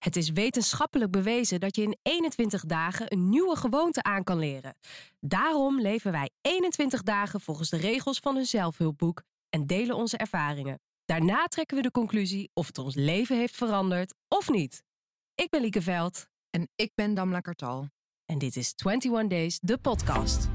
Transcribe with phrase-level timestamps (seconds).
[0.00, 4.74] Het is wetenschappelijk bewezen dat je in 21 dagen een nieuwe gewoonte aan kan leren.
[5.18, 10.80] Daarom leven wij 21 dagen volgens de regels van een zelfhulpboek en delen onze ervaringen.
[11.04, 14.82] Daarna trekken we de conclusie of het ons leven heeft veranderd of niet.
[15.34, 16.26] Ik ben Lieke Veld.
[16.50, 17.88] En ik ben Damla Kartal.
[18.24, 20.48] En dit is 21 Days, de podcast.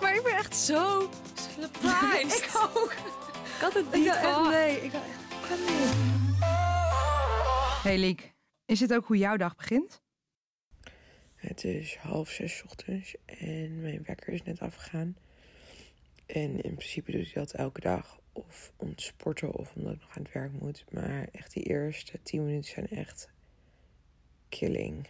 [0.00, 1.08] Maar ik ben echt zo
[1.60, 2.38] surprised.
[2.44, 2.92] ik ook.
[2.92, 6.18] Ik had het niet Ik echt, nee, ik dacht echt, kan niet.
[7.82, 8.34] Hey Liek,
[8.66, 10.02] is dit ook hoe jouw dag begint?
[11.34, 15.16] Het is half zes ochtends en mijn wekker is net afgegaan.
[16.26, 18.18] En in principe doe ik dat elke dag.
[18.32, 20.84] Of om te sporten of omdat ik nog aan het werk moet.
[20.90, 23.28] Maar echt die eerste tien minuten zijn echt
[24.48, 25.08] killing.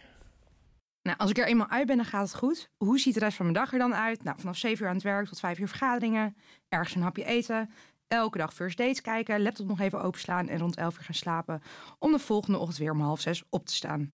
[1.01, 2.69] Nou, als ik er eenmaal uit ben, dan gaat het goed.
[2.77, 4.23] Hoe ziet de rest van mijn dag er dan uit?
[4.23, 6.37] Nou, vanaf 7 uur aan het werk tot 5 uur vergaderingen.
[6.69, 7.69] Ergens een hapje eten.
[8.07, 9.41] Elke dag first dates kijken.
[9.41, 11.61] Laptop nog even openslaan en rond 11 uur gaan slapen.
[11.99, 14.11] Om de volgende ochtend weer om half zes op te staan.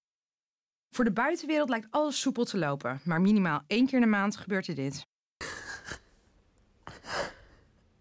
[0.96, 3.02] Voor de buitenwereld lijkt alles soepel te lopen.
[3.04, 5.06] Maar minimaal één keer in de maand gebeurt er dit.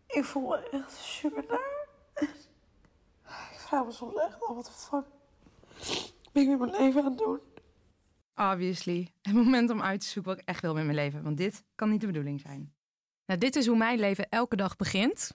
[0.07, 1.87] Ik voel me echt super naar.
[3.53, 5.05] Ik vraag me soms echt af, wat de fuck
[6.33, 7.41] ben ik met mijn leven aan het doen?
[8.37, 9.12] Obviously.
[9.23, 11.23] Het moment om uit te zoeken wat ik echt wil met mijn leven.
[11.23, 12.75] Want dit kan niet de bedoeling zijn.
[13.27, 15.31] Nou, dit is hoe mijn leven elke dag begint.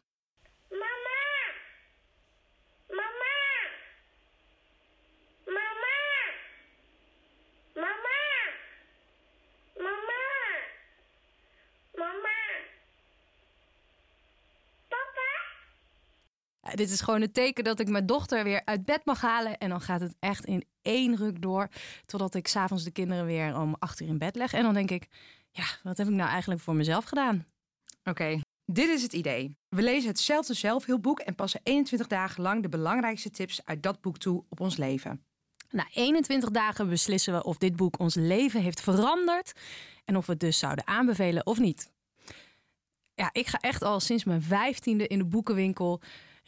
[16.81, 19.57] Dit is gewoon het teken dat ik mijn dochter weer uit bed mag halen.
[19.57, 21.67] En dan gaat het echt in één ruk door.
[22.05, 24.53] Totdat ik s'avonds de kinderen weer om acht uur in bed leg.
[24.53, 25.07] En dan denk ik,
[25.51, 27.45] ja, wat heb ik nou eigenlijk voor mezelf gedaan?
[28.03, 29.55] Oké, dit is het idee.
[29.69, 34.17] We lezen hetzelfde zelfhulpboek en passen 21 dagen lang de belangrijkste tips uit dat boek
[34.17, 35.23] toe op ons leven.
[35.69, 39.51] Na 21 dagen beslissen we of dit boek ons leven heeft veranderd.
[40.05, 41.91] En of we het dus zouden aanbevelen of niet.
[43.13, 46.01] Ja, ik ga echt al sinds mijn vijftiende in de boekenwinkel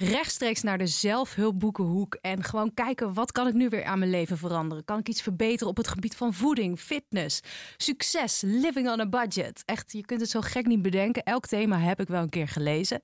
[0.04, 4.38] rechtstreeks naar de zelfhulpboekenhoek en gewoon kijken wat kan ik nu weer aan mijn leven
[4.38, 4.86] veranderen?
[4.86, 7.40] Kan ik iets verbeteren op het gebied van voeding, fitness,
[7.78, 9.64] succes, living on a budget?
[9.66, 11.24] Echt, je kunt het zo gek niet bedenken.
[11.24, 13.04] Elk thema heb ik wel een keer gelezen.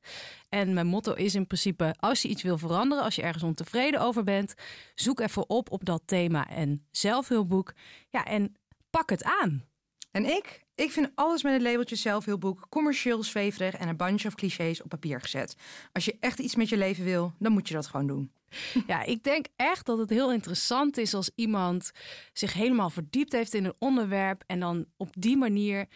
[0.49, 4.01] En mijn motto is in principe: als je iets wil veranderen, als je ergens ontevreden
[4.01, 4.53] over bent,
[4.95, 7.73] zoek even op op dat thema en zelfhulpboek.
[8.09, 8.55] Ja, en
[8.89, 9.68] pak het aan.
[10.11, 10.65] En ik?
[10.75, 14.89] Ik vind alles met het labeltje zelfhulpboek commercieel zweverig en een bunch of clichés op
[14.89, 15.55] papier gezet.
[15.91, 18.31] Als je echt iets met je leven wil, dan moet je dat gewoon doen.
[18.87, 21.91] Ja, ik denk echt dat het heel interessant is als iemand
[22.33, 25.87] zich helemaal verdiept heeft in een onderwerp en dan op die manier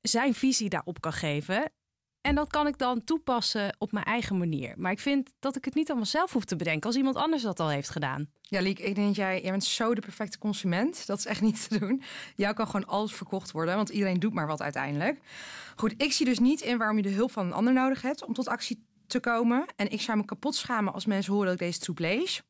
[0.00, 1.72] zijn visie daarop kan geven.
[2.20, 4.74] En dat kan ik dan toepassen op mijn eigen manier.
[4.76, 7.42] Maar ik vind dat ik het niet allemaal zelf hoef te bedenken als iemand anders
[7.42, 8.30] dat al heeft gedaan.
[8.40, 11.06] Ja, Liek, ik denk dat jij, jij bent zo de perfecte consument.
[11.06, 12.02] Dat is echt niet te doen.
[12.36, 15.20] Jou kan gewoon alles verkocht worden, want iedereen doet maar wat uiteindelijk.
[15.76, 18.24] Goed, ik zie dus niet in waarom je de hulp van een ander nodig hebt
[18.24, 19.64] om tot actie te komen.
[19.76, 22.42] En ik zou me kapot schamen als mensen horen dat ik deze troep lees.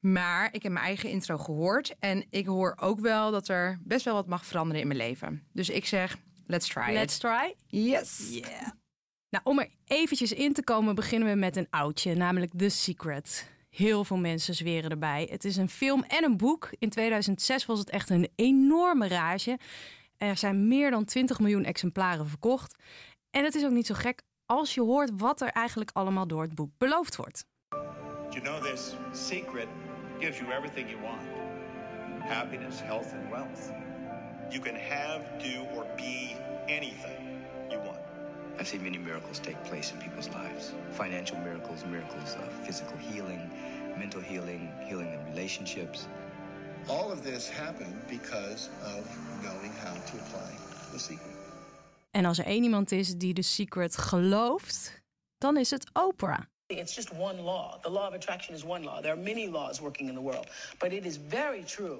[0.00, 1.94] Maar ik heb mijn eigen intro gehoord.
[1.98, 5.46] En ik hoor ook wel dat er best wel wat mag veranderen in mijn leven.
[5.52, 6.16] Dus ik zeg,
[6.46, 7.20] let's try Let's it.
[7.20, 7.54] try.
[7.66, 8.28] Yes.
[8.30, 8.68] Yeah.
[9.34, 13.50] Nou, om er eventjes in te komen, beginnen we met een oudje, namelijk The Secret.
[13.70, 15.28] Heel veel mensen zweren erbij.
[15.30, 16.70] Het is een film en een boek.
[16.78, 19.58] In 2006 was het echt een enorme rage.
[20.16, 22.74] Er zijn meer dan 20 miljoen exemplaren verkocht.
[23.30, 26.42] En het is ook niet zo gek als je hoort wat er eigenlijk allemaal door
[26.42, 27.44] het boek beloofd wordt.
[28.30, 29.68] You know, this secret
[30.18, 31.22] gives you everything you want
[32.28, 33.70] happiness, health, and wealth.
[34.50, 37.23] You can have, do, or be anything.
[38.58, 43.50] I've seen many miracles take place in people's lives financial miracles, miracles of physical healing,
[43.98, 46.06] mental healing, healing in relationships.
[46.88, 49.04] All of this happened because of
[49.42, 50.50] knowing how to apply
[50.92, 51.34] the secret.
[52.10, 55.02] En als er één iemand is die The Secret gelooft,
[55.38, 56.40] dan is het Oprah.
[56.66, 57.78] It's just one law.
[57.82, 59.00] The law of attraction is one law.
[59.00, 60.46] There are many laws working in the world.
[60.78, 61.98] But it is very true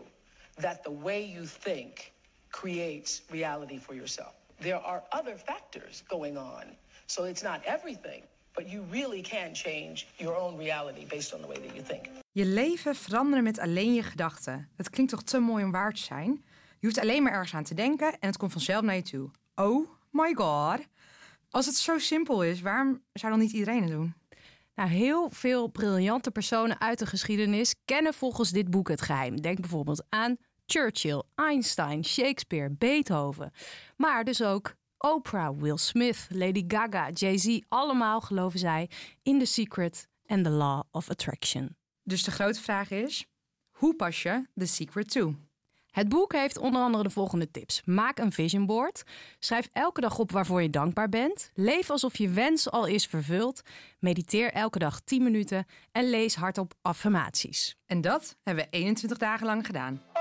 [0.61, 2.12] that the way you think
[2.50, 4.34] creates reality for yourself.
[4.64, 6.64] There are other factors going on.
[7.06, 8.22] So it's not everything,
[8.55, 12.08] but you really can change your own reality based on the way that you think.
[12.32, 14.69] Je leven veranderen met alleen je gedachten.
[14.76, 16.44] Het klinkt toch te mooi om waar te zijn?
[16.78, 19.31] Je hoeft alleen maar ergens aan te denken en het komt vanzelf naar je toe.
[19.55, 20.78] Oh my god.
[21.50, 24.14] Als het zo simpel is, waarom zou dan niet iedereen het doen?
[24.75, 29.40] Nou, heel veel briljante personen uit de geschiedenis kennen volgens dit boek het geheim.
[29.40, 33.52] Denk bijvoorbeeld aan Churchill, Einstein, Shakespeare, Beethoven.
[33.96, 38.90] Maar dus ook Oprah, Will Smith, Lady Gaga, Jay-Z, allemaal geloven zij
[39.22, 41.76] in The Secret en The Law of Attraction.
[42.02, 43.26] Dus de grote vraag is:
[43.70, 45.34] hoe pas je The Secret toe?
[45.90, 47.82] Het boek heeft onder andere de volgende tips.
[47.84, 49.02] Maak een vision board.
[49.38, 51.50] Schrijf elke dag op waarvoor je dankbaar bent.
[51.55, 53.62] Leef alsof je wens al is vervuld.
[53.99, 57.76] Mediteer elke dag 10 minuten en lees hardop affirmaties.
[57.87, 60.13] En dat hebben we 21 dagen lang gedaan.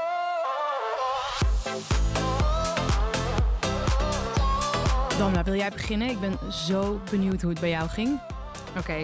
[5.17, 6.09] Damla, wil jij beginnen?
[6.09, 8.19] Ik ben zo benieuwd hoe het bij jou ging.
[8.77, 9.01] Oké.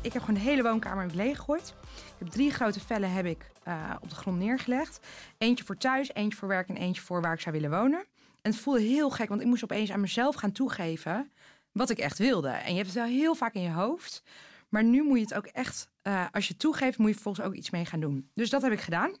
[0.00, 1.74] Ik heb gewoon de hele woonkamer leeggegooid.
[1.84, 5.00] Ik heb drie grote vellen heb ik, eh, op de grond neergelegd.
[5.38, 8.04] Eentje voor thuis, eentje voor werk en eentje voor waar ik zou willen wonen.
[8.42, 11.32] En het voelde heel gek, want ik moest opeens aan mezelf gaan toegeven
[11.72, 12.48] wat ik echt wilde.
[12.48, 14.22] En je hebt het wel heel vaak in je hoofd.
[14.68, 17.54] Maar nu moet je het ook echt, eh, als je toegeeft, moet je vervolgens ook
[17.54, 18.30] iets mee gaan doen.
[18.34, 19.16] Dus dat heb ik gedaan.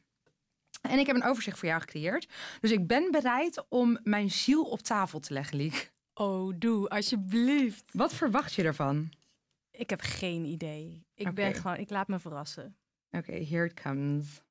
[0.80, 2.28] En ik heb een overzicht voor jou gecreëerd.
[2.60, 5.92] Dus ik ben bereid om mijn ziel op tafel te leggen, Liek.
[6.14, 7.84] Oh, doe, alsjeblieft.
[7.92, 9.12] Wat verwacht je ervan?
[9.70, 11.06] Ik heb geen idee.
[11.14, 12.76] Ik ben gewoon, ik laat me verrassen.
[13.10, 14.42] Oké, here it comes.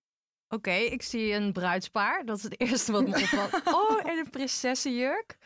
[0.47, 2.25] Oké, ik zie een bruidspaar.
[2.25, 3.61] Dat is het eerste wat me opvalt.
[3.75, 5.37] Oh, en een prinsessenjurk.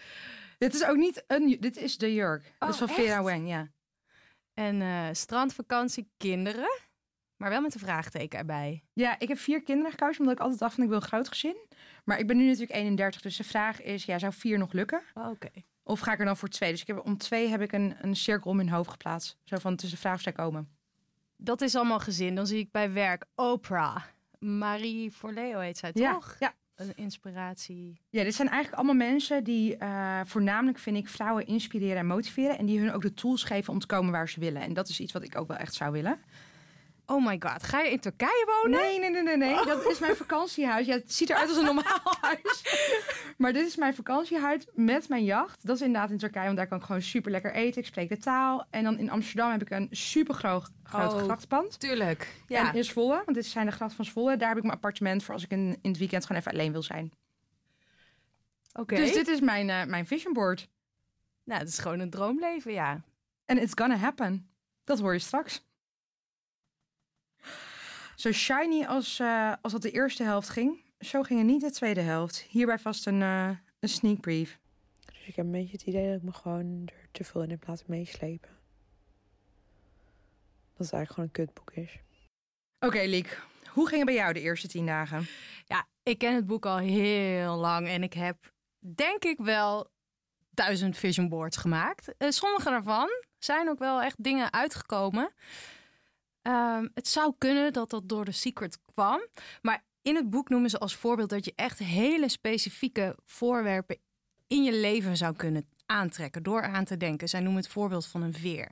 [0.57, 2.54] Dit is ook niet een, dit is de jurk.
[2.60, 3.24] Oh, is van Vera?
[3.24, 3.72] Wang, ja.
[4.54, 6.80] En eh, strandvakantie, kinderen.
[7.38, 8.84] Maar wel met een vraagteken erbij.
[8.94, 11.28] Ja, ik heb vier kinderen gekozen omdat ik altijd dacht van ik wil een groot
[11.28, 11.56] gezin.
[12.04, 15.02] Maar ik ben nu natuurlijk 31, dus de vraag is, ja, zou vier nog lukken?
[15.14, 15.50] Oh, Oké.
[15.84, 16.72] Of ga ik er dan voor twee?
[16.72, 19.38] Dus ik heb, om twee heb ik een, een cirkel om mijn hoofd geplaatst.
[19.44, 20.70] Zo van, tussen de vraag of zij komen.
[21.38, 22.36] Dat is allemaal gezin.
[22.36, 24.04] Dan zie ik bij werk Oprah.
[24.40, 26.36] Marie Forleo heet zij Ja, toch?
[26.40, 26.54] ja.
[26.76, 28.02] Een inspiratie.
[28.10, 32.58] Ja, dit zijn eigenlijk allemaal mensen die eh, voornamelijk, vind ik, vrouwen inspireren en motiveren.
[32.58, 34.62] En die hun ook de tools geven om te komen waar ze willen.
[34.62, 36.20] En dat is iets wat ik ook wel echt zou willen.
[37.06, 38.80] Oh my god, ga je in Turkije wonen?
[38.80, 39.66] Nee, nee, nee, nee, nee.
[39.66, 40.86] Dat is mijn vakantiehuis.
[40.86, 42.63] Ja, het ziet eruit als een normaal huis.
[43.38, 45.66] Maar dit is mijn vakantiehuis met mijn jacht.
[45.66, 47.81] Dat is inderdaad in Turkije, want daar kan ik gewoon super lekker eten.
[47.81, 48.66] Ik spreek de taal.
[48.69, 51.24] En dan in Amsterdam heb ik een super groot, groot Oh.
[51.24, 51.80] grachtenpand.
[51.80, 52.34] Tuurlijk.
[52.48, 54.38] En in Zwolle, want dit zijn de grachten van Zwolle.
[54.38, 56.72] Daar heb ik mijn appartement voor als ik in, in het weekend gewoon even alleen
[56.72, 57.12] wil zijn.
[58.74, 58.96] Oké.
[58.96, 60.68] Dus dit is mijn, eh, mijn vision board.
[61.44, 63.01] Nou, het is gewoon een droomleven, ja.
[63.46, 64.50] En it's gonna happen.
[64.84, 65.63] Dat hoor je straks.
[68.16, 71.72] Zo shiny als, eh, als dat de eerste helft ging, zo ging het niet de
[71.72, 72.42] tweede helft.
[72.42, 74.60] Hierbij vast een, eh, een sneak brief.
[75.06, 77.50] Dus ik heb een beetje het idee dat ik me gewoon er te veel in
[77.50, 78.50] heb laten meeslepen.
[80.74, 82.00] Dat het eigenlijk gewoon een kutboek is.
[82.80, 83.42] Oké, Liek.
[83.70, 85.28] Hoe ging het bij jou de eerste tien dagen?
[85.66, 89.90] Ja, ik ken het boek al heel lang en ik heb denk ik wel
[90.50, 92.18] duizend vision boards gemaakt.
[92.18, 95.34] Eh, sommige daarvan zijn ook wel echt dingen uitgekomen.
[96.46, 99.28] Ehm, het zou kunnen dat dat door de Secret kwam.
[99.62, 103.98] Maar in het boek noemen ze als voorbeeld dat je echt hele specifieke voorwerpen
[104.48, 107.30] in je leven zou kunnen aantrekken door aan te denken.
[107.30, 108.72] Zij noemen het voorbeeld van een veer.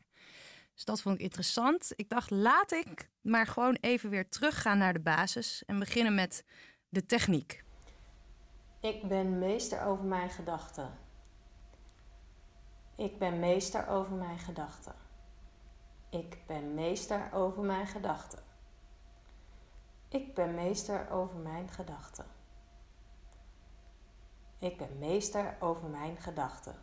[0.73, 1.91] Dus dat vond ik interessant.
[1.95, 6.43] Ik dacht, laat ik maar gewoon even weer teruggaan naar de basis en beginnen met
[6.89, 7.63] de techniek.
[8.79, 10.89] Ik ben meester over mijn gedachten.
[12.95, 15.02] Ik ben meester over mijn gedachten.
[16.13, 18.39] Ik ben meester over mijn gedachten.
[20.09, 22.25] Ik ben meester over mijn gedachten.
[24.59, 26.75] Ik ben meester over mijn gedachten.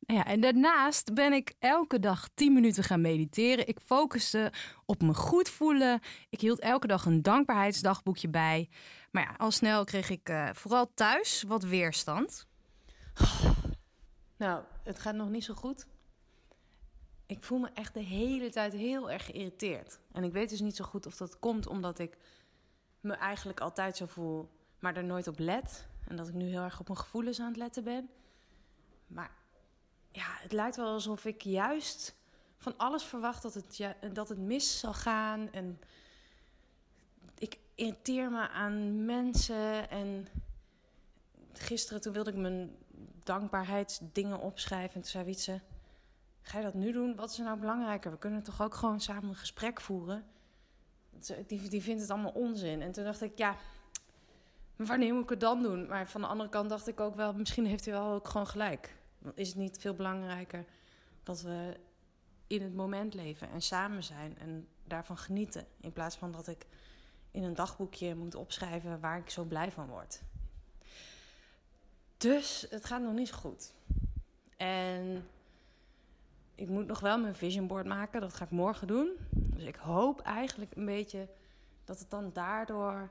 [0.00, 3.68] Nou Ja, en daarnaast ben ik elke dag 10 minuten gaan mediteren.
[3.68, 4.52] Ik focuste
[4.84, 6.00] op me goed voelen.
[6.30, 8.68] Ik hield elke dag een dankbaarheidsdagboekje bij.
[9.10, 12.46] Maar ja, al snel kreeg ik eh, vooral thuis wat weerstand.
[14.36, 15.86] Nou, het gaat nog niet zo goed.
[17.32, 19.98] Ik voel me echt de hele tijd heel erg geïrriteerd.
[20.12, 22.16] En ik weet dus niet zo goed of dat komt omdat ik
[23.00, 24.48] me eigenlijk altijd zo voel,
[24.78, 25.86] maar er nooit op let.
[26.06, 28.10] En dat ik nu heel erg op mijn gevoelens aan het letten ben.
[29.06, 29.30] Maar
[30.10, 32.14] ja, het lijkt wel alsof ik juist
[32.56, 35.52] van alles verwacht dat het, ja, dat het mis zal gaan.
[35.52, 35.80] En
[37.38, 39.90] ik irriteer me aan mensen.
[39.90, 40.28] En
[41.52, 42.76] gisteren toen wilde ik mijn
[43.22, 44.94] dankbaarheidsdingen opschrijven.
[44.94, 45.60] En toen zei
[46.42, 47.16] ga je dat nu doen?
[47.16, 48.10] Wat is er nou belangrijker?
[48.10, 50.24] We kunnen toch ook gewoon samen een gesprek voeren?
[51.46, 52.82] Die, die vindt het allemaal onzin.
[52.82, 53.56] En toen dacht ik, ja,
[54.76, 55.86] maar wanneer moet ik het dan doen?
[55.86, 58.46] Maar van de andere kant dacht ik ook wel, misschien heeft hij wel ook gewoon
[58.46, 58.96] gelijk.
[59.34, 60.64] Is het niet veel belangrijker
[61.22, 61.76] dat we
[62.46, 65.66] in het moment leven en samen zijn en daarvan genieten?
[65.80, 66.66] In plaats van dat ik
[67.30, 70.22] in een dagboekje moet opschrijven waar ik zo blij van word.
[72.16, 73.72] Dus het gaat nog niet zo goed.
[74.56, 75.28] En
[76.54, 78.20] ik moet nog wel mijn vision board maken.
[78.20, 79.16] Dat ga ik morgen doen.
[79.30, 81.28] Dus ik hoop eigenlijk een beetje
[81.84, 83.10] dat het dan daardoor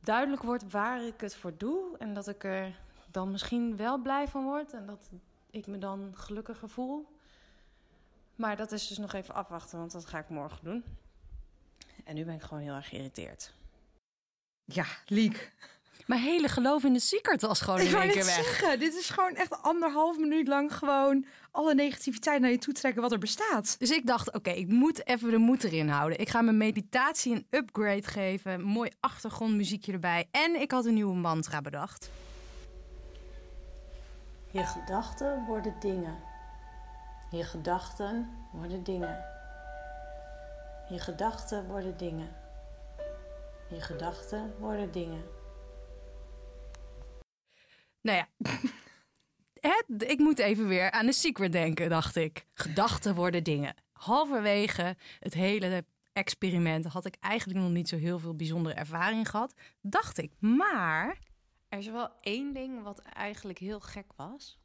[0.00, 1.98] duidelijk wordt waar ik het voor doe.
[1.98, 2.80] En dat ik er
[3.10, 5.10] dan misschien wel blij van word en dat
[5.50, 7.06] ik me dan gelukkiger voel.
[8.34, 10.84] Maar dat is dus nog even afwachten, want dat ga ik morgen doen.
[12.04, 13.54] En nu ben ik gewoon heel erg geïrriteerd.
[14.64, 15.52] Ja, Liek.
[16.06, 18.34] Mijn hele geloof in de secret was gewoon in één keer weg.
[18.34, 23.02] zeggen, dit is gewoon echt anderhalf minuut lang gewoon alle negativiteit naar je toe trekken
[23.02, 23.78] wat er bestaat.
[23.78, 26.18] Dus ik dacht, oké, ik moet even de moed erin houden.
[26.18, 28.52] Ik ga mijn meditatie een upgrade geven.
[28.52, 30.28] Een mooi achtergrondmuziekje erbij.
[30.30, 32.10] En ik had een nieuwe mantra bedacht.
[34.50, 36.16] Je gedachten worden dingen.
[37.30, 39.24] Je gedachten worden dingen.
[40.88, 42.28] Je gedachten worden dingen.
[43.68, 45.22] Je gedachten worden dingen.
[48.02, 48.28] Nou ja,
[49.70, 52.46] het, ik moet even weer aan de secret denken, dacht ik.
[52.54, 53.74] Gedachten worden dingen.
[53.92, 59.54] Halverwege het hele experiment had ik eigenlijk nog niet zo heel veel bijzondere ervaring gehad.
[59.80, 61.18] Dacht ik, maar
[61.68, 64.58] er is wel één ding wat eigenlijk heel gek was.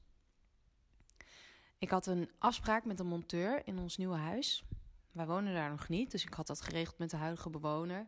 [1.78, 4.64] Ik had een afspraak met een monteur in ons nieuwe huis.
[5.12, 8.08] Wij wonen daar nog niet, dus ik had dat geregeld met de huidige bewoner.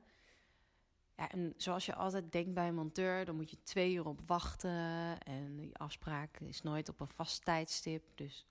[1.20, 4.22] Ja, en zoals je altijd denkt bij een monteur, dan moet je twee uur op
[4.26, 5.20] wachten.
[5.20, 8.04] En die afspraak is nooit op een vast tijdstip.
[8.16, 8.48] Dus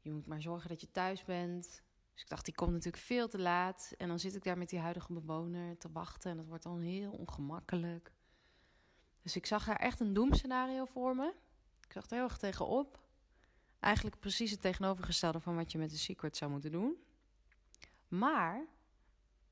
[0.00, 1.82] je moet maar zorgen dat je thuis bent.
[2.12, 3.94] Dus ik dacht, die komt natuurlijk veel te laat.
[3.96, 6.30] En dan zit ik daar met die huidige bewoner te wachten.
[6.30, 8.12] En dat wordt dan heel ongemakkelijk.
[9.22, 11.34] Dus ik zag daar echt een doemscenario voor me.
[11.86, 13.00] Ik zag er heel erg tegenop.
[13.80, 16.96] Eigenlijk precies het tegenovergestelde van wat je met de secret zou moeten doen.
[18.08, 18.66] Maar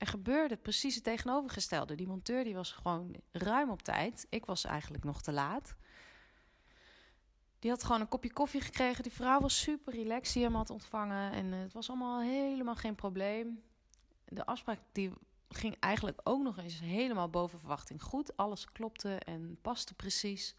[0.03, 1.95] er gebeurde precies het tegenovergestelde.
[1.95, 4.27] Die monteur die was gewoon ruim op tijd.
[4.29, 5.75] Ik was eigenlijk nog te laat.
[7.59, 9.03] Die had gewoon een kopje koffie gekregen.
[9.03, 11.33] Die vrouw was super relaxed die hem had ontvangen.
[11.33, 13.63] En eh, het was allemaal helemaal geen probleem.
[14.25, 15.13] De afspraak die
[15.49, 18.37] ging eigenlijk ook nog eens helemaal boven verwachting goed.
[18.37, 20.57] Alles klopte en paste precies.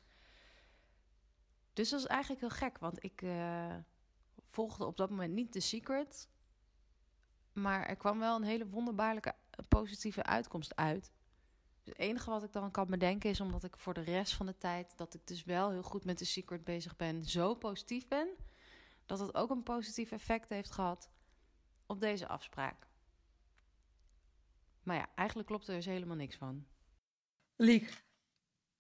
[1.74, 3.76] Dus dat is eigenlijk heel gek, want ik eh,
[4.50, 6.30] volgde op dat moment niet de secret.
[7.54, 11.12] Maar er kwam wel een hele wonderbaarlijke eh, positieve uitkomst uit.
[11.84, 14.46] Dus het enige wat ik dan kan bedenken is omdat ik voor de rest van
[14.46, 18.08] de tijd dat ik dus wel heel goed met de secret bezig ben, zo positief
[18.08, 18.28] ben,
[19.06, 21.10] dat het ook een positief effect heeft gehad
[21.86, 22.88] op deze afspraak.
[24.84, 26.66] Maar ja, eigenlijk klopt er dus helemaal niks van.
[27.56, 28.04] Liek,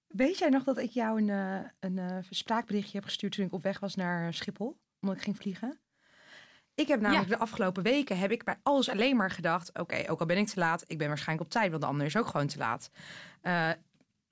[0.07, 3.53] weet jij nog dat ik jou een, eh, een eh, spraakberichtje heb gestuurd toen ik
[3.53, 5.82] op weg was naar Schiphol, omdat ik ging vliegen?
[6.75, 10.19] Ik heb namelijk de afgelopen weken heb ik bij alles alleen maar gedacht: oké, ook
[10.19, 12.27] al ben ik te laat, ik ben waarschijnlijk op tijd, want de ander is ook
[12.27, 12.89] gewoon te laat.
[13.41, 13.69] Eh,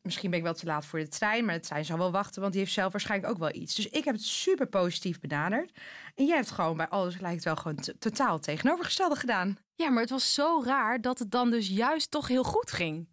[0.01, 2.41] misschien ben ik wel te laat voor de trein, maar de trein zal wel wachten,
[2.41, 3.75] want die heeft zelf waarschijnlijk ook wel iets.
[3.75, 5.71] Dus ik heb het super positief benaderd.
[6.15, 9.57] En jij hebt gewoon bij alles lijkt wel gewoon totaal tegenovergestelde gedaan.
[9.75, 13.07] Ja, maar het was zo raar dat het dan dus juist toch heel goed ging.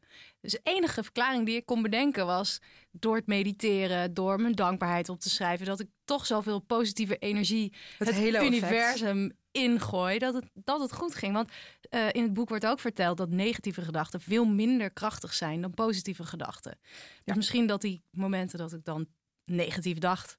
[0.50, 2.58] Dus de enige verklaring die ik kon bedenken was
[2.90, 7.72] door het mediteren, door mijn dankbaarheid op te schrijven, dat ik toch zoveel positieve energie
[7.98, 8.56] Het het, hele effect.
[8.56, 11.32] universum ingooi, dat het, dat het goed ging.
[11.32, 11.50] Want
[11.90, 15.74] eh, in het boek wordt ook verteld dat negatieve gedachten veel minder krachtig zijn dan
[15.74, 16.78] positieve gedachten.
[17.24, 19.06] Dus misschien dat die momenten dat ik dan
[19.44, 20.38] negatief dacht,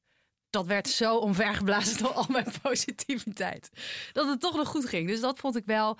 [0.49, 3.69] dat werd zo omvergeblazen door al mijn positiviteit.
[4.13, 5.07] Dat het toch nog goed ging.
[5.07, 5.97] Dus dat vond ik wel,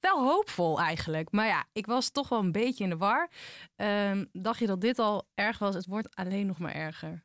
[0.00, 1.32] wel hoopvol eigenlijk.
[1.32, 3.30] Maar ja, ik was toch wel een beetje in de war.
[3.76, 5.74] Ehm, dacht je dat dit al erg was?
[5.74, 7.24] Het wordt alleen nog maar erger.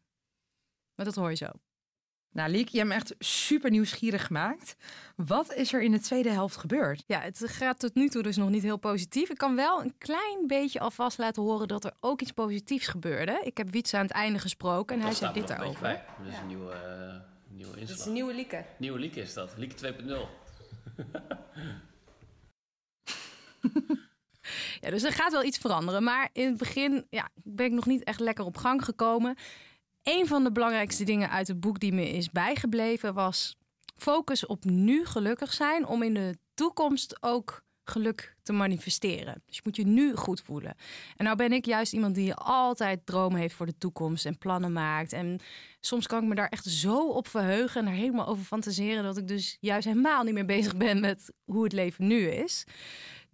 [0.96, 1.50] Maar dat hoor je zo.
[2.36, 4.76] Nou, Liek, je hebt me echt super nieuwsgierig gemaakt.
[5.16, 7.04] Wat is er in de tweede helft gebeurd?
[7.08, 9.30] Ja, het gaat tot nu toe dus nog niet heel positief.
[9.30, 13.42] Ik kan wel een klein beetje alvast laten horen dat er ook iets positiefs gebeurde.
[13.44, 16.04] Ik heb Wietse aan het einde gesproken en hij zei dit daarover.
[16.18, 17.88] Dat is een nieuwe, eh, nieuwe inslag.
[17.88, 18.66] Dat is een nieuwe Lieke.
[18.78, 19.54] Nieuwe Lieke is dat.
[19.58, 20.30] Lieke 2.0.
[24.80, 26.04] Ja, dus er gaat wel iets veranderen.
[26.04, 29.36] Maar in het begin ja, ben ik nog niet echt lekker op gang gekomen.
[30.04, 33.58] Een van de belangrijkste dingen uit het boek die me is bijgebleven was
[33.96, 39.42] focus op nu gelukkig zijn om in de toekomst ook geluk te manifesteren.
[39.46, 40.76] Dus je moet je nu goed voelen.
[41.18, 44.74] En nou ben ik juist iemand die altijd dromen heeft voor de toekomst en plannen
[44.74, 45.14] maakt.
[45.14, 45.40] En
[45.80, 49.18] soms kan ik me daar echt zo op verheugen en er helemaal over fantaseren dat
[49.18, 52.66] ik dus juist helemaal niet meer bezig ben met hoe het leven nu is.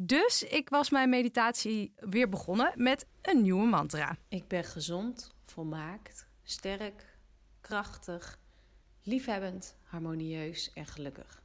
[0.03, 4.17] Dus ik was mijn meditatie weer begonnen met een nieuwe mantra.
[4.27, 7.17] Ik ben gezond, volmaakt, sterk,
[7.59, 8.39] krachtig,
[9.01, 11.43] liefhebbend, harmonieus en gelukkig.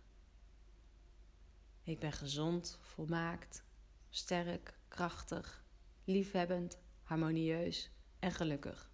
[1.83, 3.65] Ik ben gezond, volmaakt,
[4.09, 5.65] sterk, krachtig,
[6.05, 8.91] liefhebbend, harmonieus en gelukkig.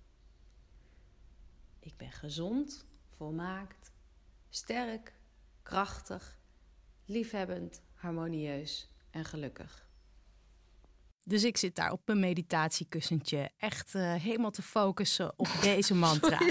[1.78, 3.92] Ik ben gezond, volmaakt,
[4.48, 5.14] sterk,
[5.62, 6.38] krachtig,
[7.04, 9.90] liefhebbend, harmonieus en gelukkig.
[11.24, 16.40] Dus ik zit daar op mijn meditatiekussentje echt eh, helemaal te focussen op deze mantra.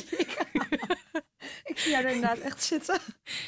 [1.64, 3.00] Ik zie jou er inderdaad echt zitten.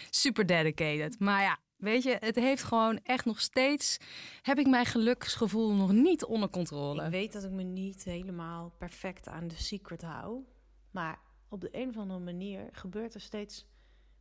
[0.09, 1.19] Super dedicated.
[1.19, 3.97] Maar ja, weet je, het heeft gewoon echt nog steeds...
[4.41, 7.05] heb ik mijn geluksgevoel nog niet onder controle.
[7.05, 10.43] Ik weet dat ik me niet helemaal perfect aan de secret hou.
[10.91, 13.65] Maar op de een of andere manier gebeurt er steeds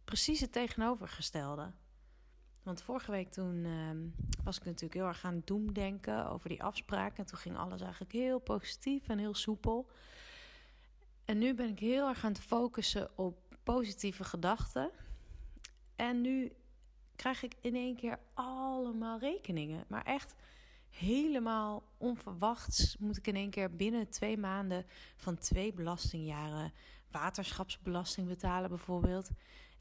[0.05, 1.73] precies het tegenovergestelde.
[2.63, 3.99] Want vorige week toen ehm,
[4.45, 7.19] was ik natuurlijk heel erg aan het doemdenken over die afspraak.
[7.19, 9.91] En toen ging alles eigenlijk heel positief en heel soepel.
[11.25, 14.91] En nu ben ik heel erg aan het focussen op positieve gedachten.
[15.97, 16.53] En nu
[17.17, 19.85] krijg ik in één keer allemaal rekeningen.
[19.89, 20.35] Maar echt
[20.91, 26.73] helemaal onverwachts moet ik in één keer binnen twee maanden van twee belastingjaren
[27.11, 29.31] waterschapsbelasting betalen bijvoorbeeld.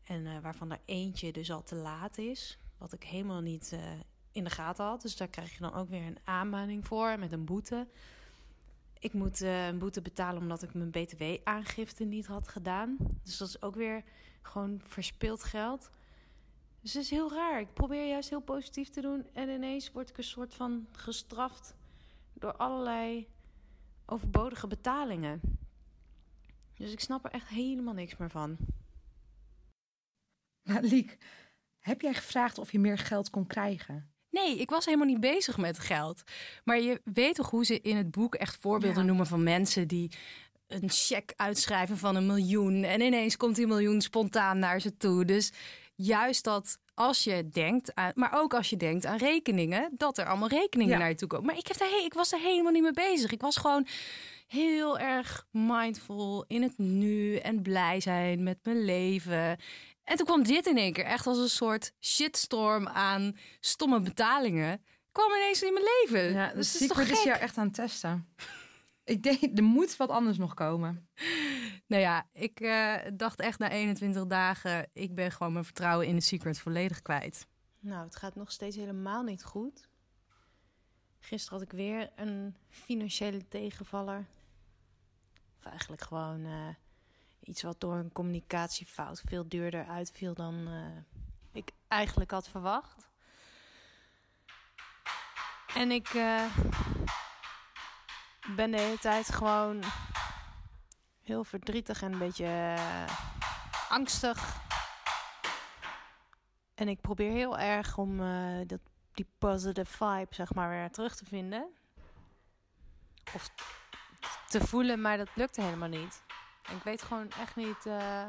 [0.03, 2.59] En eh, waarvan er eentje dus al te laat is.
[2.81, 3.79] Wat ik helemaal niet eh,
[4.31, 5.01] in de gaten had.
[5.01, 7.87] Dus daar krijg je dan ook weer een aanmaning voor met een boete.
[8.99, 12.97] Ik moet eh, een boete betalen omdat ik mijn btw-aangifte niet had gedaan.
[13.23, 14.03] Dus dat is ook weer
[14.41, 15.89] gewoon verspild geld.
[16.79, 17.59] Dus het is heel raar.
[17.59, 19.27] Ik probeer juist heel positief te doen.
[19.33, 21.75] En ineens word ik een soort van gestraft
[22.33, 23.27] door allerlei
[24.05, 25.41] overbodige betalingen.
[26.73, 28.57] Dus ik snap er echt helemaal niks meer van.
[30.63, 31.17] Nou, Liek,
[31.81, 34.09] heb jij gevraagd of je meer geld kon krijgen?
[34.29, 36.21] Nee, ik was helemaal niet bezig met geld.
[36.63, 39.07] Maar je weet toch hoe ze in het boek echt voorbeelden Ja.
[39.07, 40.11] noemen van mensen die
[40.67, 42.83] een cheque uitschrijven van een miljoen.
[42.83, 45.25] En ineens komt die miljoen spontaan naar ze toe.
[45.25, 45.51] Dus
[45.95, 50.25] juist dat als je denkt aan, maar ook als je denkt aan rekeningen, dat er
[50.25, 50.99] allemaal rekeningen Ja.
[50.99, 51.45] naar je toe komen.
[51.45, 53.31] Maar ik, heb daar, ik was er helemaal niet mee bezig.
[53.31, 53.87] Ik was gewoon
[54.47, 59.57] heel erg mindful in het nu en blij zijn met mijn leven.
[60.03, 64.83] En toen kwam dit in één keer echt als een soort shitstorm aan stomme betalingen.
[65.11, 66.33] Kwam ineens in mijn leven.
[66.33, 67.27] Ja, dus de het is toch secret is gek?
[67.27, 68.27] jou echt aan het testen.
[69.03, 71.09] Ik denk, er moet wat anders nog komen.
[71.87, 76.15] Nou ja, ik eh, dacht echt na 21 dagen, ik ben gewoon mijn vertrouwen in
[76.15, 77.47] de secret volledig kwijt.
[77.79, 79.89] Nou, het gaat nog steeds helemaal niet goed.
[81.19, 84.25] Gisteren had ik weer een financiële tegenvaller.
[85.57, 86.67] Of eigenlijk gewoon eh,
[87.43, 93.09] iets wat door een communicatiefout veel duurder uitviel dan eh, ik eigenlijk had verwacht.
[95.75, 96.57] En ik eh,
[98.55, 99.83] ben de hele tijd gewoon
[101.23, 103.17] heel verdrietig en een beetje eh,
[103.89, 104.59] angstig.
[106.75, 108.17] En ik probeer heel erg om
[108.67, 108.79] dat,
[109.13, 111.67] die positive vibe, zeg maar, weer terug te vinden.
[113.33, 113.49] Of
[114.47, 116.23] te voelen, maar dat lukte helemaal niet.
[116.69, 118.25] Ik weet gewoon echt niet eh,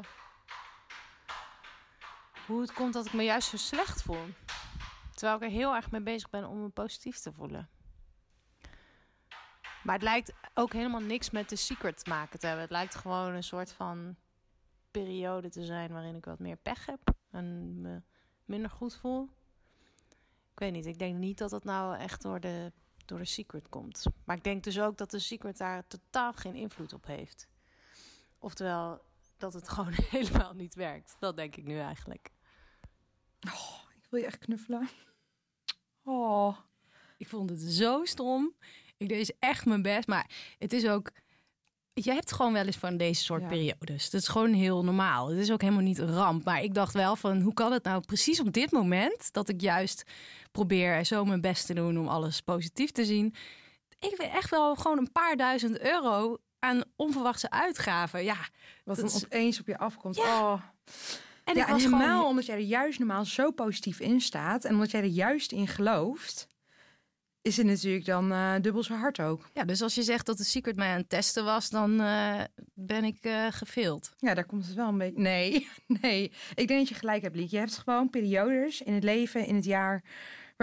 [2.47, 4.25] hoe het komt dat ik me juist zo slecht voel.
[5.13, 7.69] Terwijl ik er heel erg mee bezig ben om me positief te voelen.
[9.83, 12.63] Maar het lijkt ook helemaal niks met de secret te maken te hebben.
[12.63, 14.15] Het lijkt gewoon een soort van
[14.91, 16.99] periode te zijn waarin ik wat meer pech heb.
[17.31, 18.01] En me
[18.45, 19.29] minder goed voel.
[20.51, 22.71] Ik weet niet, ik denk niet dat het nou echt door de,
[23.05, 24.05] door de secret komt.
[24.25, 27.47] Maar ik denk dus ook dat de secret daar totaal geen invloed op heeft.
[28.43, 29.01] Oftewel,
[29.37, 31.15] dat het gewoon helemaal niet werkt.
[31.19, 32.29] Dat denk ik nu eigenlijk.
[33.95, 34.89] Ik wil je echt knuffelen.
[36.03, 36.57] Oh.
[37.17, 38.53] Ik vond het zo stom.
[38.97, 40.07] Ik deed echt mijn best.
[40.07, 40.29] Maar
[40.59, 41.11] het is ook.
[41.93, 43.47] Je hebt gewoon wel eens van deze soort Ja.
[43.47, 44.09] periodes.
[44.09, 45.29] Dat is gewoon heel normaal.
[45.29, 46.43] Het is ook helemaal niet een ramp.
[46.45, 49.61] Maar ik dacht wel van hoe kan het nou precies op dit moment dat ik
[49.61, 50.03] juist
[50.51, 53.35] probeer zo mijn best te doen om alles positief te zien.
[53.99, 58.23] Ik weet echt wel gewoon een paar duizend euro aan onverwachte uitgaven.
[58.23, 58.37] Ja,
[58.83, 60.15] Wat dan is- opeens op je afkomt.
[60.15, 60.23] Ja.
[60.53, 60.61] Oh.
[61.43, 64.65] en ja, ik en helemaal gewoon omdat jij er juist normaal zo positief in staat.
[64.65, 66.47] En omdat jij er juist in gelooft.
[67.41, 69.49] Is het natuurlijk dan eh, dubbel zo hard ook.
[69.53, 72.41] Ja, dus als je zegt dat de secret mij aan het testen was, dan eh,
[72.73, 73.17] ben ik
[73.49, 74.13] geveeld.
[74.17, 75.19] Ja, daar komt het wel een beetje...
[75.21, 75.67] Nee,
[76.01, 76.31] nee.
[76.55, 77.49] Ik denk dat je gelijk hebt, Liek.
[77.49, 80.03] Je hebt gewoon periodes in het leven, in het jaar...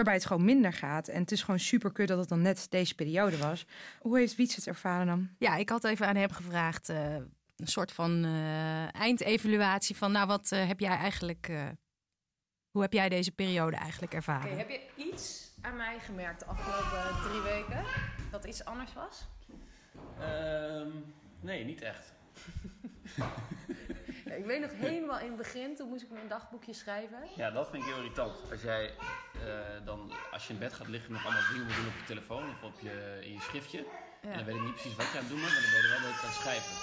[0.03, 1.07] waarbij het gewoon minder gaat.
[1.07, 3.65] En het is gewoon super kut dat het dan net deze periode was.
[3.99, 5.29] Hoe heeft Wiets het ervaren dan?
[5.37, 7.15] Ja, ik had even aan hem gevraagd, eh,
[7.61, 11.67] een soort van eh, eindevaluatie van, nou, wat eh, heb jij eigenlijk, eh,
[12.71, 14.57] hoe heb jij deze periode eigenlijk ervaren?
[14.57, 17.83] heb je iets aan mij gemerkt de afgelopen drie weken?
[18.31, 19.27] Dat iets anders was?
[20.19, 20.89] Ehm,
[21.39, 22.13] nee, niet echt.
[24.37, 27.17] ik weet nog helemaal in het begin, toen moest ik mijn dagboekje schrijven.
[27.35, 28.51] Ja, dat vind ik heel irritant.
[28.51, 31.87] Als jij eh, dan, als je in bed gaat liggen, nog allemaal dingen moet doen
[31.87, 33.85] op je telefoon of op je, in je schriftje.
[34.21, 35.81] En dan weet ik niet precies wat je aan het doen bent, maar dan ben
[35.81, 36.75] je wel leuk aan het schrijven.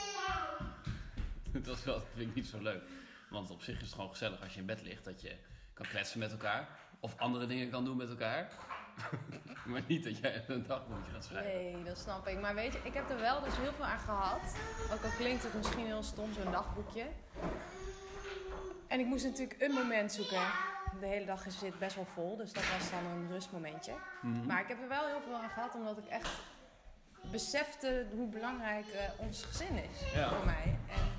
[1.66, 2.82] dat, is wel, dat vind ik niet zo leuk.
[3.30, 5.37] Want op zich is het gewoon gezellig als je in bed ligt, dat je
[5.74, 6.68] kan kletsen met elkaar.
[7.00, 8.48] Of andere dingen kan doen met elkaar.
[9.66, 11.52] maar niet dat jij een dagboekje gaat schrijven.
[11.72, 12.40] Nee, dat snap ik.
[12.40, 14.56] Maar weet je, ik heb er wel dus heel veel aan gehad.
[14.92, 17.04] Ook al klinkt het misschien heel stom, zo'n dagboekje.
[18.87, 20.42] En ik moest natuurlijk een moment zoeken.
[21.00, 23.92] De hele dag zit best wel vol, dus dat was dan een rustmomentje.
[24.22, 24.46] Mhm.
[24.46, 26.28] Maar ik heb er wel heel veel aan gehad, omdat ik echt
[27.30, 30.28] besefte hoe belangrijk eh, ons gezin is Ja.
[30.28, 30.78] voor mij.
[30.88, 31.17] En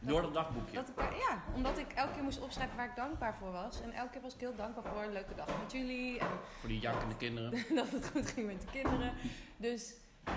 [0.00, 0.74] Door dat dagboekje.
[0.74, 3.80] dat ik, ja, omdat ik elke keer moest opschrijven waar ik dankbaar voor was.
[3.80, 6.18] En elke keer was ik heel dankbaar voor een leuke dag met jullie.
[6.18, 6.26] En
[6.60, 7.50] Voor die jankende kinderen.
[7.74, 9.12] dat het goed ging met de kinderen.
[9.56, 9.94] Dus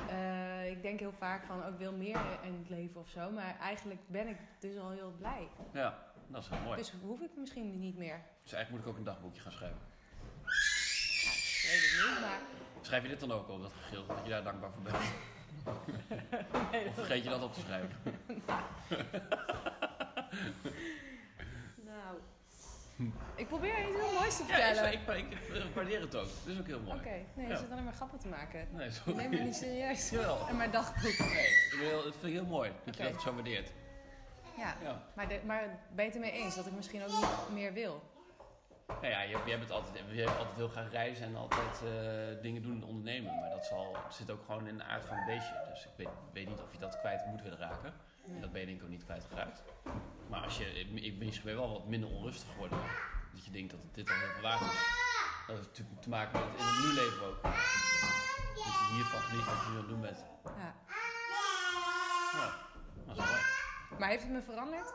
[0.07, 3.31] eh, ik denk heel vaak van ook wil meer in het leven of zo.
[3.31, 5.47] Maar eigenlijk ben ik dus al heel blij.
[5.73, 6.77] Ja, dat is heel mooi.
[6.77, 8.21] Dus hoef ik misschien niet meer.
[8.43, 9.79] Dus eigenlijk moet ik ook een dagboekje gaan schrijven.
[11.23, 12.39] Ja, ik weet het niet, maar...
[12.81, 14.95] Schrijf je dit dan ook op, dat gegil, dat je daar dankbaar voor bent?
[16.87, 17.89] of vergeet je dat op te schrijven?
[21.75, 22.17] Nou,
[23.35, 24.91] ik probeer iets heel moois te Ja, vertellen.
[24.93, 26.27] ik, ik, ik, ik waardeer het ook.
[26.45, 26.99] Dat is ook heel mooi.
[26.99, 27.57] Oké, nee, je Ja.
[27.57, 28.67] zit alleen maar grappen te maken.
[28.71, 29.15] Nee, sorry.
[29.15, 30.09] Neem me niet serieus.
[30.09, 30.47] Jawel.
[30.47, 31.17] En mijn dagboek.
[31.19, 33.71] Nee, het vind ik heel mooi dat je dat zo waardeert.
[34.57, 35.01] Ja, Ja.
[35.15, 35.61] Maar, de, maar
[35.95, 38.03] ben je het ermee eens dat ik misschien ook niet meer wil?
[38.87, 42.41] Nou ja, je, jij bent altijd, je hebt altijd heel graag reizen en altijd eh,
[42.41, 43.39] dingen doen en ondernemen.
[43.39, 45.53] Maar dat zal, zit ook gewoon in de aard van een beestje.
[45.69, 47.93] Dus ik weet, weet niet of je dat kwijt moet willen raken.
[48.27, 49.63] En dat ben je denk ik ook niet kwijtgeraakt.
[50.29, 52.77] Maar als je, ik, ben misschien wel wat minder onrustig geworden.
[53.33, 54.67] Dat je denkt dat dit al heel veel waard is.
[55.47, 57.41] Dat heeft natuurlijk te maken met het in het nu leven ook.
[57.43, 60.25] Dat je hiervan geniet wat je nu aan het doen bent.
[60.43, 60.75] Ja.
[62.39, 62.71] Ja.
[63.99, 64.93] Maar heeft het me veranderd?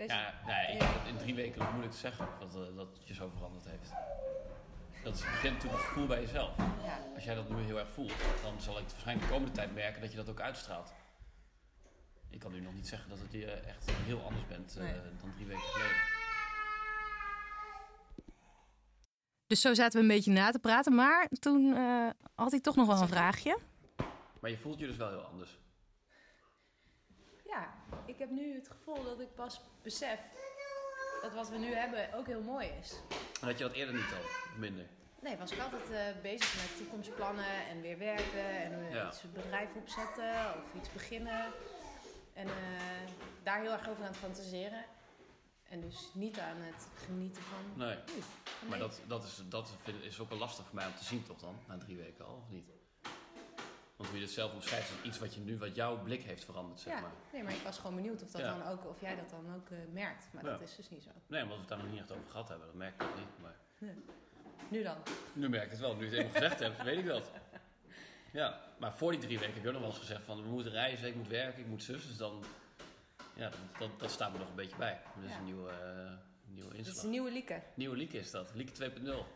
[0.00, 0.14] Deze...
[0.14, 2.88] Ja, nee, ik vind het in drie weken nog moeilijk te zeggen dat, eh, dat
[2.98, 3.90] het je zo veranderd heeft.
[5.04, 6.56] Dat is, begint natuurlijk een gevoel bij jezelf.
[6.56, 6.98] Ja.
[7.14, 9.74] Als jij dat nu heel erg voelt, dan zal ik het waarschijnlijk de komende tijd
[9.74, 10.92] merken dat je dat ook uitstraalt.
[12.30, 14.94] Ik kan nu nog niet zeggen dat het je echt heel anders bent eh, Nee.
[15.20, 15.96] dan drie weken geleden.
[19.46, 20.94] Dus zo zaten we een beetje na te praten.
[20.94, 23.58] Maar toen eh, had hij toch nog wel een vraagje.
[24.40, 25.58] Maar je voelt je dus wel heel anders.
[28.10, 30.18] Ik heb nu het gevoel dat ik pas besef
[31.22, 32.92] dat wat we nu hebben ook heel mooi is.
[33.40, 34.86] En had je dat eerder niet al, of minder?
[35.20, 39.08] Nee, was ik altijd eh, bezig met toekomstplannen en weer werken en eh, Ja.
[39.08, 41.52] iets een bedrijf opzetten of iets beginnen.
[42.32, 42.52] En eh,
[43.42, 44.84] daar heel erg over aan het fantaseren.
[45.68, 47.86] En dus niet aan het genieten van.
[47.86, 47.98] Nee.
[48.68, 49.70] Maar dat, dat, is, dat
[50.00, 52.34] is ook wel lastig voor mij om te zien toch dan, na drie weken al,
[52.34, 52.70] of niet?
[54.00, 56.44] Want hoe je het zelf omschrijft, is iets wat, je nu, wat jouw blik heeft
[56.44, 57.10] veranderd, zeg ja, maar.
[57.32, 58.58] nee, maar ik was gewoon benieuwd of, dat Ja.
[58.58, 60.28] dan ook, of jij dat dan ook eh, merkt.
[60.32, 60.50] Maar Ja.
[60.50, 61.10] dat is dus niet zo.
[61.26, 63.16] Nee, omdat we het daar nog niet echt over gehad hebben, dat merk ik nog
[63.16, 63.38] niet.
[63.42, 63.56] Maar.
[64.68, 64.96] Nu dan.
[65.32, 67.30] nu merk ik het wel, nu je het eenmaal gezegd hebt, weet ik dat.
[68.32, 70.48] Ja, maar voor die drie weken heb je ook nog wel eens gezegd van we
[70.48, 72.06] moeten reizen, ik moet werken, ik moet zus.
[72.06, 72.44] Dus dan,
[73.34, 75.00] ja, dat, dat, dat staat me nog een beetje bij.
[75.20, 76.12] Dat is een nieuwe, eh,
[76.46, 76.96] nieuwe Dat inslag.
[76.96, 77.62] is een nieuwe Lieke.
[77.74, 79.26] Nieuwe Lieke is dat, Lieke 2.0.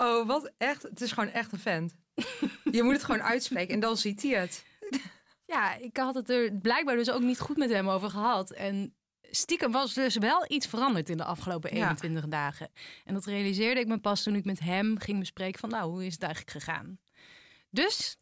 [0.00, 0.82] Oh, wat echt.
[0.82, 1.94] Het is gewoon echt een vent.
[2.76, 4.64] Je moet het gewoon uitspreken en dan ziet hij het.
[5.44, 8.50] Ja, ik had het er blijkbaar dus ook niet goed met hem over gehad.
[8.50, 8.94] En
[9.30, 11.82] stiekem was dus wel iets veranderd in de afgelopen Ja.
[11.82, 12.70] 21 dagen.
[13.04, 15.68] En dat realiseerde ik me pas toen ik met hem ging bespreken van...
[15.68, 16.98] nou, hoe is het eigenlijk gegaan?
[17.70, 18.16] Dus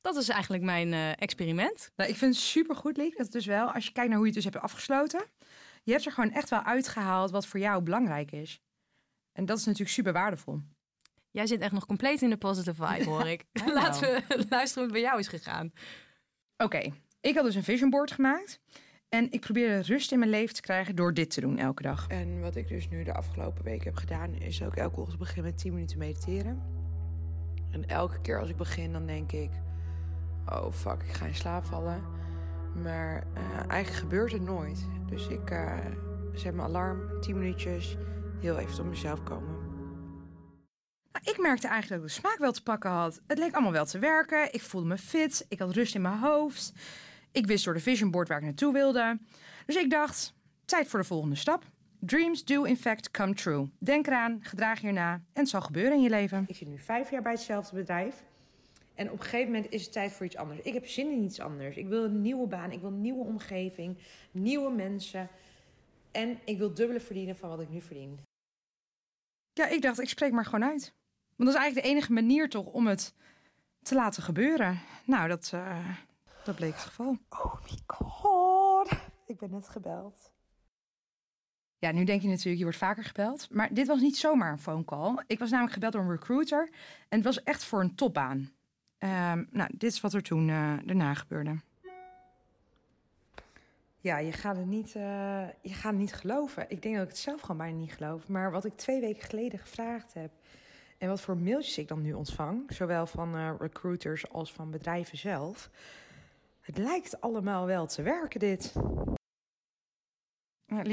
[0.00, 1.92] dat is eigenlijk mijn eh, experiment.
[1.96, 3.16] Nou, ik vind het super goed, Liek.
[3.16, 5.24] Dat dus wel, als je kijkt naar hoe je het dus hebt afgesloten.
[5.82, 8.60] Je hebt er gewoon echt wel uitgehaald wat voor jou belangrijk is.
[9.32, 10.62] En dat is natuurlijk super waardevol.
[11.36, 13.44] Jij zit echt nog compleet in de positive vibe, hoor ik.
[13.74, 15.72] Laten we luisteren hoe het bij jou is gegaan.
[16.56, 18.60] Oké, ik had dus een vision board gemaakt.
[19.08, 22.06] En ik probeerde rust in mijn leven te krijgen door dit te doen elke dag.
[22.08, 25.44] En wat ik dus nu de afgelopen week heb gedaan, is ook elke ochtend beginnen
[25.44, 26.62] met 10 minuten mediteren.
[27.70, 29.50] En elke keer als ik begin, dan denk ik:
[30.48, 32.02] oh fuck, ik ga in slaap vallen.
[32.82, 34.86] Maar eh, eigenlijk gebeurt het nooit.
[35.06, 35.76] Dus ik eh,
[36.32, 37.96] zet mijn alarm, 10 minuutjes,
[38.40, 39.65] heel even tot mezelf komen.
[41.16, 43.20] Nou, ik merkte eigenlijk dat ik de smaak wel te pakken had.
[43.26, 44.52] Het leek allemaal wel te werken.
[44.52, 45.46] Ik voelde me fit.
[45.48, 46.72] Ik had rust in mijn hoofd.
[47.32, 49.18] Ik wist door de vision board waar ik naartoe wilde.
[49.66, 51.64] Dus ik dacht, tijd voor de volgende stap.
[52.00, 53.68] Dreams do in fact come true.
[53.78, 56.44] Denk eraan, gedraag je erna en het zal gebeuren in je leven.
[56.48, 58.22] Ik zit nu vijf jaar bij hetzelfde bedrijf.
[58.94, 60.60] En op een gegeven moment is het tijd voor iets anders.
[60.60, 61.76] Ik heb zin in iets anders.
[61.76, 63.98] Ik wil een nieuwe baan, ik wil een nieuwe omgeving,
[64.30, 65.28] nieuwe mensen.
[66.10, 68.18] En ik wil dubbele verdienen van wat ik nu verdien.
[69.52, 70.95] Ja, ik dacht, ik spreek maar gewoon uit.
[71.36, 73.14] Want dat is eigenlijk de enige manier toch om het
[73.82, 74.80] te laten gebeuren.
[75.04, 75.88] Nou, dat, eh,
[76.44, 77.18] dat bleek het geval.
[77.28, 78.90] Oh my god,
[79.26, 80.30] ik ben net gebeld.
[81.78, 83.50] Ja, nu denk je natuurlijk, je wordt vaker gebeld.
[83.50, 85.22] Maar dit was niet zomaar een phone call.
[85.26, 86.70] Ik was namelijk gebeld door een recruiter.
[87.08, 88.52] En het was echt voor een topbaan.
[88.98, 91.60] Ehm, nou, dit is wat er toen eh, daarna gebeurde.
[94.00, 96.70] Ja, je gaat het niet, eh, je gaat het niet geloven.
[96.70, 98.28] Ik denk dat ik het zelf gewoon bijna niet geloof.
[98.28, 100.30] Maar wat ik twee weken geleden gevraagd heb...
[100.98, 102.64] en wat voor mailtjes ik dan nu ontvang...
[102.68, 105.70] zowel van eh, recruiters als van bedrijven zelf...
[106.60, 108.72] het lijkt allemaal wel te werken, dit.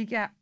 [0.08, 0.34] Ja,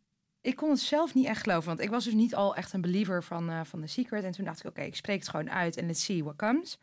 [0.41, 1.67] ik kon het zelf niet echt geloven.
[1.67, 4.23] Want ik was dus niet al echt een believer van, eh, van The Secret.
[4.23, 6.79] En toen dacht ik, oké, ik spreek het gewoon uit en let's see what comes.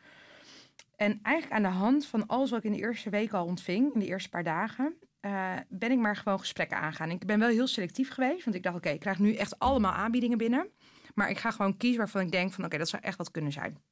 [0.97, 3.95] En eigenlijk aan de hand van alles wat ik in de eerste week al ontving...
[3.95, 7.11] in de eerste paar dagen eh, ben ik maar gewoon gesprekken aangaan.
[7.11, 9.93] Ik ben wel heel selectief geweest, want ik dacht, oké, ik krijg nu echt allemaal
[9.93, 10.71] aanbiedingen binnen.
[11.19, 13.53] Maar ik ga gewoon kiezen waarvan ik denk van, oké, dat zou echt wat kunnen
[13.53, 13.83] zijn.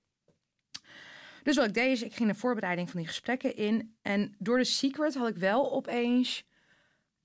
[1.43, 3.97] Dus wat ik deed is, ik ging de voorbereiding van die gesprekken in.
[4.03, 6.45] En door de secret had ik wel opeens...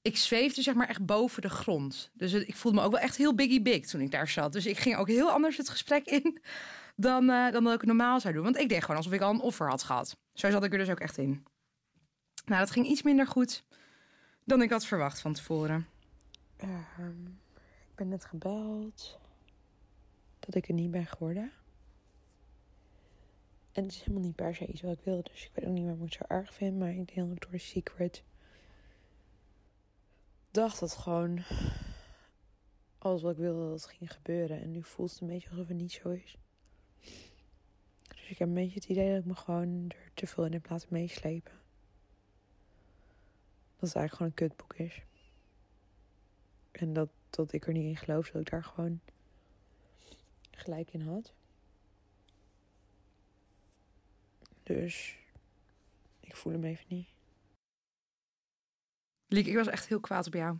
[0.01, 2.11] Ik zweefde zeg maar echt boven de grond.
[2.13, 4.53] Dus ik voelde me ook wel echt heel biggie big toen ik daar zat.
[4.53, 6.41] Dus ik ging ook heel anders het gesprek in
[6.95, 8.43] dan, eh, dan dat ik normaal zou doen.
[8.43, 10.17] Want ik deed gewoon alsof ik al een offer had gehad.
[10.33, 11.43] Zo zat ik er dus ook echt in.
[12.45, 13.63] Nou, dat ging iets minder goed
[14.45, 15.87] dan ik had verwacht van tevoren.
[16.57, 17.25] Ehm,
[17.89, 19.20] ik ben net gebeld
[20.45, 21.51] dat ik er niet ben geworden.
[23.71, 25.23] En het is helemaal niet per se iets wat ik wil.
[25.23, 26.77] Dus ik weet ook niet waarom ik het zo erg vind.
[26.77, 28.23] Maar ik denk dat ik door Secret
[30.51, 31.43] dacht dat gewoon
[32.97, 34.61] alles wat ik wilde dat het ging gebeuren.
[34.61, 36.37] En nu voelt het een beetje alsof het niet zo is.
[38.07, 40.53] Dus ik heb een beetje het idee dat ik me gewoon er te veel in
[40.53, 41.53] heb laten meeslepen.
[43.79, 45.03] Dat het eigenlijk gewoon een kutboek is.
[46.71, 48.99] En dat, dat ik er niet in geloof dat ik daar gewoon
[50.61, 51.33] gelijk in had.
[54.63, 55.15] Dus
[56.19, 57.07] ik voel hem even niet.
[59.27, 60.57] Liek, ik was echt heel kwaad op jou.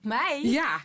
[0.00, 0.40] Mij?
[0.42, 0.80] Ja.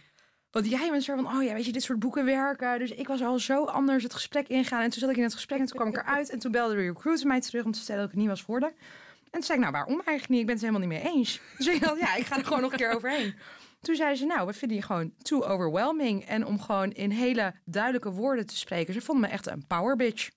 [0.52, 2.80] Want jij bent zo van, oh ja, weet je, dit soort boeken werken.
[2.80, 4.82] Dus ik was al zo anders het gesprek ingaan.
[4.82, 6.30] En toen zat ik in het gesprek en toen kwam ik eruit.
[6.30, 8.41] En toen belde de recruiter mij terug om te stellen dat ik er niet was
[8.41, 8.69] geworden.
[8.69, 10.39] En toen zei ik, nou waarom eigenlijk niet?
[10.39, 11.41] Ik ben het er helemaal niet mee eens.
[11.58, 13.36] Dus ik dacht, ja, ik ga er gewoon nog een keer overheen.
[13.84, 16.26] Toen zei ze, nou, we vinden je gewoon too overwhelming.
[16.26, 18.93] En om gewoon in hele duidelijke woorden te spreken.
[18.93, 20.30] Ze vonden me echt een power bitch.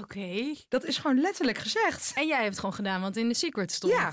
[0.00, 0.54] Oké.
[0.68, 2.12] Dat is gewoon letterlijk gezegd.
[2.14, 3.92] En jij hebt het gewoon gedaan, want in de secret stond.
[3.92, 4.12] Ja.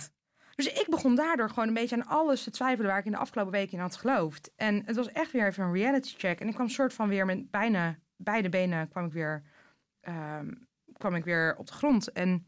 [0.55, 3.17] Dus ik begon daardoor gewoon een beetje aan alles te twijfelen waar ik in de
[3.17, 4.51] afgelopen weken in had geloofd.
[4.55, 6.39] En het was echt weer even een reality check.
[6.39, 9.43] En ik kwam soort van weer met bijna beide benen kwam ik weer,
[10.01, 10.53] ehm,
[10.97, 12.11] kwam ik weer op de grond.
[12.11, 12.45] En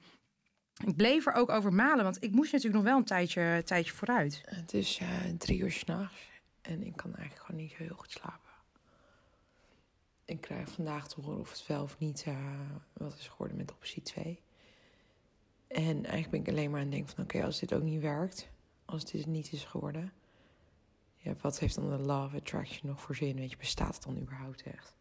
[0.86, 3.94] ik bleef er ook over malen, want ik moest natuurlijk nog wel een tijdje, tijdje
[3.94, 4.42] vooruit.
[4.46, 5.08] Het is eh,
[5.38, 6.32] drie uur s'nachts
[6.62, 8.52] en ik kan eigenlijk gewoon niet zo heel goed slapen.
[10.26, 12.38] Ik krijg vandaag te horen of het wel of niet eh,
[12.94, 14.40] wat is geworden met optie 2.
[15.68, 17.24] En eigenlijk ben ik alleen maar aan het denken van...
[17.24, 18.50] oké, als dit ook niet werkt,
[18.86, 20.14] als dit niet is geworden...
[21.18, 23.36] Ja, wat heeft dan de of attraction nog voor zin?
[23.36, 24.96] Weet je, bestaat het dan überhaupt echt?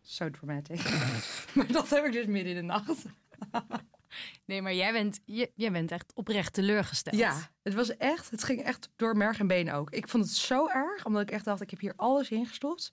[0.00, 0.82] Zo dramatic.
[1.54, 3.04] maar dat heb ik dus midden in de nacht.
[4.44, 7.16] Nee, maar jij bent, je, jij bent echt oprecht teleurgesteld.
[7.16, 9.90] Ja, het was echt, het ging echt door merg en been ook.
[9.90, 12.92] Ik vond het zo erg, omdat ik echt dacht, ik heb hier alles in gestopt.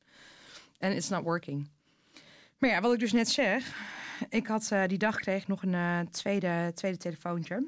[0.77, 1.69] En it's not working.
[2.57, 3.75] Maar ja, wat ik dus net zeg,
[4.29, 7.67] ik had eh, die dag kreeg nog een eh, tweede, tweede telefoontje.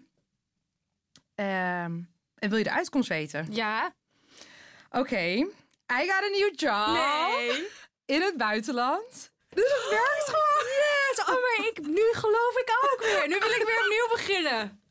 [1.35, 2.01] Ehm,
[2.35, 3.47] en wil je de uitkomst weten?
[3.51, 3.93] Ja.
[4.89, 5.47] Oké,
[5.91, 6.87] I got a new job.
[6.87, 7.67] Nee.
[8.05, 9.31] In het buitenland.
[9.49, 10.88] Dus het werkt gewoon.
[11.17, 13.27] Oh, maar ik, nu geloof ik ook weer.
[13.27, 14.81] Nu wil ik weer opnieuw beginnen.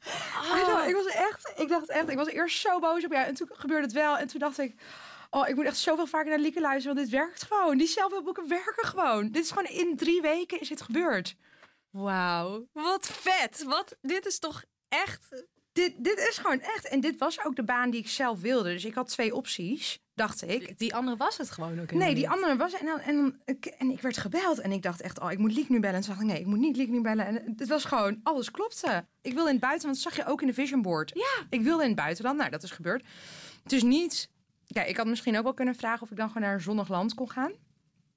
[0.65, 3.27] Know, ik was echt, ik dacht echt, ik was eerst zo boos op jou.
[3.27, 4.19] En toen gebeurde het wel.
[4.19, 4.75] En toen dacht ik,
[5.31, 6.97] oh, ik moet echt zoveel vaker naar Lieke luisteren.
[6.97, 7.79] Want dit werkt gewoon.
[7.79, 9.31] Die zelfhulpboeken werken gewoon.
[9.31, 11.35] Dit is gewoon in drie weken is dit gebeurd.
[11.91, 13.63] Wauw, wat vet.
[13.63, 15.45] Wat, dit is toch echt...
[15.73, 16.89] Dit, dit is gewoon echt.
[16.89, 18.73] En dit was ook de baan die ik zelf wilde.
[18.73, 20.79] Dus ik had twee opties, dacht ik.
[20.79, 22.73] Die andere was het gewoon ook Nee, die andere was.
[22.73, 24.59] En, dan, en, dan, ik- en ik werd gebeld.
[24.59, 25.97] En ik dacht echt, oh, ik moet Liek nu bellen.
[25.97, 27.27] En toen dacht ik, nee, ik moet niet Liek nu bellen.
[27.27, 29.05] En het was gewoon, alles klopte.
[29.23, 31.11] Ik wilde in het buitenland, dat zag je ook in de vision board.
[31.15, 31.47] Ja.
[31.51, 32.39] Ik wilde in het buitenland.
[32.39, 33.05] Nou, dat is gebeurd.
[33.63, 34.31] Dus niet.
[34.73, 36.89] Kijk, ik had misschien ook wel kunnen vragen of ik dan gewoon naar een zonnig
[36.89, 37.53] land kon gaan.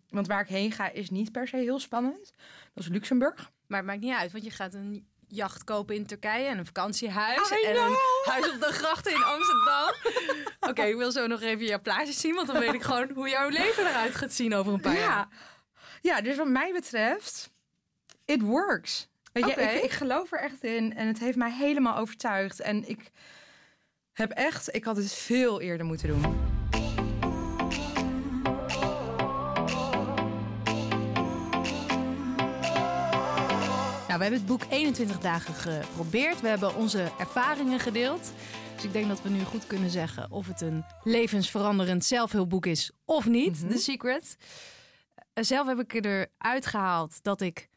[0.09, 2.31] Want waar ik heen ga is niet per se heel spannend.
[2.73, 3.51] Dat is Luxemburg.
[3.67, 6.65] Maar het maakt niet uit, want je gaat een jacht kopen in Turkije en een
[6.65, 9.93] vakantiehuis en een huis op de grachten in Amsterdam.
[10.71, 13.29] Oké, ik wil zo nog even jouw plaatjes zien, want dan weet ik gewoon hoe
[13.29, 15.27] jouw leven eruit gaat zien over een paar jaar.
[15.29, 15.29] Ja.
[16.01, 17.51] ja, dus wat mij betreft,
[18.25, 19.09] it works.
[19.33, 19.61] Weet je, Oké.
[19.61, 22.59] ik, ik geloof er echt in en het heeft mij helemaal overtuigd.
[22.59, 23.11] En ik
[24.13, 26.21] heb echt, ik had het veel eerder moeten doen.
[34.07, 36.41] Nou, we hebben het boek 21 dagen geprobeerd.
[36.41, 38.31] We hebben onze ervaringen gedeeld.
[38.81, 42.91] Dus ik denk dat we nu goed kunnen zeggen of het een levensveranderend zelfhulpboek is
[43.05, 43.69] of niet.
[43.69, 44.37] The Secret.
[45.33, 47.69] Eh, Zelf heb ik eruit gehaald dat ik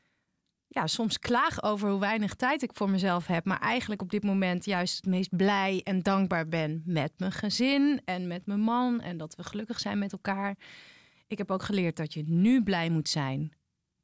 [0.69, 3.45] ja, soms klaag over hoe weinig tijd ik voor mezelf heb.
[3.45, 8.01] Maar eigenlijk op dit moment juist het meest blij en dankbaar ben met mijn gezin
[8.05, 9.01] en met mijn man.
[9.01, 10.57] En dat we gelukkig zijn met elkaar.
[11.27, 13.53] Ik heb ook geleerd dat je nu blij moet zijn.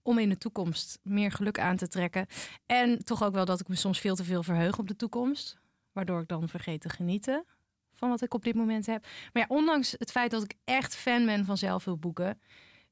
[0.02, 2.26] Om in de toekomst meer geluk aan te trekken.
[2.66, 5.60] En toch ook wel dat ik me soms veel te veel verheug op de toekomst.
[5.92, 7.44] Waardoor ik dan vergeet te genieten
[7.94, 9.06] van wat ik op dit moment heb.
[9.32, 12.40] Maar ja, ondanks het feit dat ik echt fan ben van zelfhulpboeken,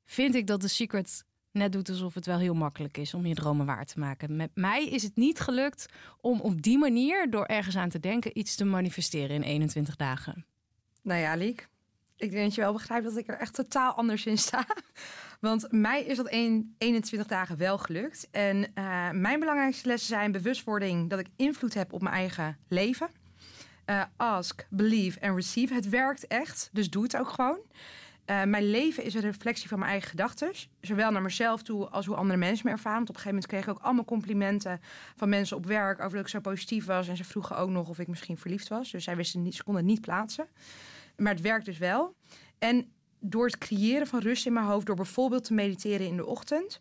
[0.05, 3.35] vind ik dat The Secret net doet alsof het wel heel makkelijk is om je
[3.35, 4.37] dromen waar te maken.
[4.37, 5.87] Met mij is het niet gelukt
[6.21, 10.47] om op die manier, door ergens aan te denken, iets te manifesteren in 21 dagen.
[11.03, 11.69] Nou ja, Liek.
[12.18, 14.66] Ik denk dat je wel begrijpt dat ik er echt totaal anders in sta.
[15.40, 18.28] Want mij is dat 1, 21 dagen wel gelukt.
[18.31, 23.09] En uh, mijn belangrijkste lessen zijn bewustwording dat ik invloed heb op mijn eigen leven.
[23.87, 25.74] Uh, ask, believe en receive.
[25.74, 27.59] Het werkt echt, dus doe het ook gewoon.
[28.31, 30.50] Uh, mijn leven is een reflectie van mijn eigen gedachten.
[30.81, 32.96] Zowel naar mezelf toe als hoe andere mensen me ervaren.
[32.96, 34.81] Want op een gegeven moment kreeg ik ook allemaal complimenten
[35.16, 37.09] van mensen op werk over dat ik zo positief was.
[37.09, 38.90] En ze vroegen ook nog of ik misschien verliefd was.
[38.90, 40.46] Dus zij wisten niet, ze konden niet plaatsen.
[41.18, 42.14] Maar het werkt dus wel.
[42.59, 46.26] En door het creëren van rust in mijn hoofd, door bijvoorbeeld te mediteren in de
[46.26, 46.81] ochtend,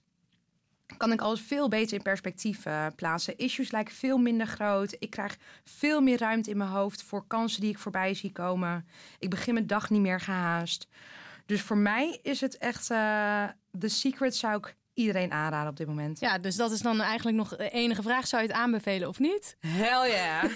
[0.97, 3.37] kan ik alles veel beter in perspectief uh, plaatsen.
[3.37, 4.95] Issues lijken veel minder groot.
[4.99, 8.87] Ik krijg veel meer ruimte in mijn hoofd voor kansen die ik voorbij zie komen.
[9.19, 10.87] Ik begin mijn dag niet meer gehaast.
[11.45, 13.43] Dus voor mij is het echt uh,
[13.79, 16.19] The Secret zou ik iedereen aanraden op dit moment.
[16.19, 18.27] Ja, dus dat is dan eigenlijk nog de enige vraag.
[18.27, 19.57] Zou je het aanbevelen of niet?
[19.59, 20.43] Hell yeah!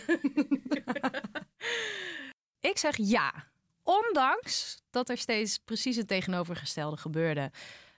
[2.71, 3.50] ik zeg ja.
[3.91, 7.51] Ondanks dat er steeds precies het tegenovergestelde gebeurde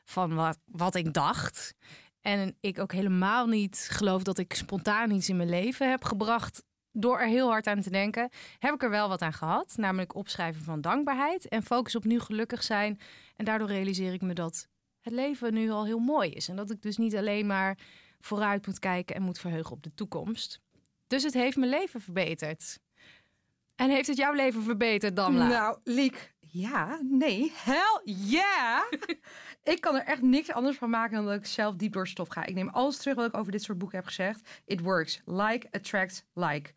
[0.03, 1.75] van wat, wat ik dacht.
[2.21, 6.63] En ik ook helemaal niet geloof dat ik spontaan iets in mijn leven heb gebracht
[6.91, 8.29] door er heel hard aan te denken,
[8.59, 9.73] heb ik er wel wat aan gehad.
[9.77, 12.99] Namelijk opschrijven van dankbaarheid en focus op nu gelukkig zijn.
[13.35, 14.67] En daardoor realiseer ik me dat
[14.99, 16.49] het leven nu al heel mooi is.
[16.49, 17.77] En dat ik dus niet alleen maar
[18.19, 20.59] vooruit moet kijken en moet verheugen op de toekomst.
[21.07, 22.79] Dus het heeft mijn leven verbeterd.
[23.83, 25.47] En heeft het jouw leven verbeterd, Damla?
[25.47, 28.81] Nou, Liek, ja, nee, hell yeah!
[29.73, 32.27] ik kan er echt niks anders van maken dan dat ik zelf diep door stof
[32.27, 32.45] ga.
[32.45, 34.61] Ik neem alles terug wat ik over dit soort boeken heb gezegd.
[34.65, 35.21] It works.
[35.25, 36.73] Like attracts like.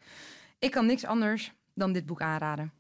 [0.59, 2.73] Ik kan niks anders dan dit boek aanraden.